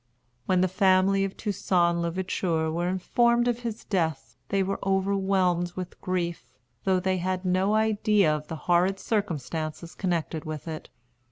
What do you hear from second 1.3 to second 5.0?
Toussaint l'Ouverture were informed of his death, they were